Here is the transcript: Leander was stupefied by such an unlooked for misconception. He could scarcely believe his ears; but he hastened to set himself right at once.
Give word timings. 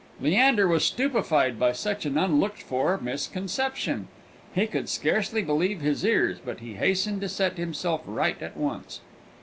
Leander 0.19 0.67
was 0.67 0.83
stupefied 0.83 1.59
by 1.59 1.71
such 1.73 2.07
an 2.07 2.17
unlooked 2.17 2.63
for 2.63 2.97
misconception. 2.99 4.07
He 4.51 4.65
could 4.65 4.89
scarcely 4.89 5.43
believe 5.43 5.81
his 5.81 6.03
ears; 6.03 6.39
but 6.43 6.59
he 6.59 6.73
hastened 6.73 7.21
to 7.21 7.29
set 7.29 7.57
himself 7.59 8.01
right 8.07 8.41
at 8.41 8.57
once. 8.57 9.01